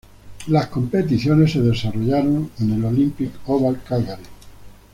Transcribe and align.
Las 0.47 0.65
competiciones 0.65 1.51
se 1.51 1.61
desarrollaron 1.61 2.49
en 2.59 2.71
el 2.71 2.85
Olympic 2.85 3.33
Oval 3.45 3.83
Calgary. 3.87 4.23